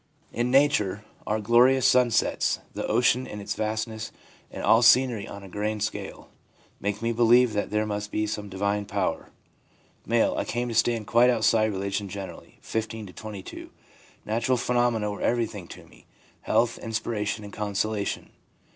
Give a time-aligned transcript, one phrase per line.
[0.33, 4.11] In nature, our glorious sunsets, the ocean in its vastness,
[4.49, 6.29] and all scenery on a grand scale,
[6.79, 9.29] make me believe there must be some divine power/
[10.09, 10.33] M.
[10.33, 13.69] * I came to stand quite outside religion generally (15 to 22).
[14.25, 16.07] Natural phenomena were everything to me—
[16.51, 18.31] health, inspiration and consolation/ M.